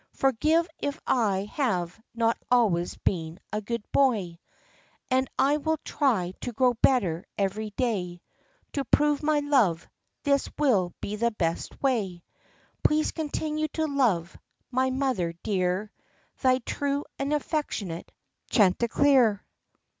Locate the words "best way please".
11.29-13.11